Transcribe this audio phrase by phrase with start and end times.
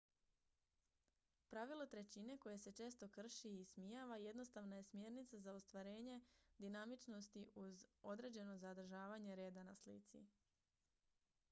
[1.49, 6.19] pravilo trećine koje se često krši i ismijava jednostavna je smjernica za stvaranje
[6.57, 10.27] dinamičnosti uz određeno zadržavanje reda na slici